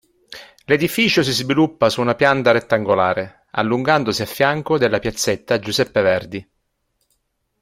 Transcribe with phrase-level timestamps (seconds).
[0.65, 6.49] L'edificio si sviluppa su una pianta rettangolare, allungandosi a fianco della piazzetta Giuseppe Verdi.